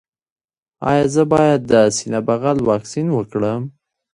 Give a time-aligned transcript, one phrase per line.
[0.89, 3.61] ایا زه باید د سینه بغل واکسین وکړم؟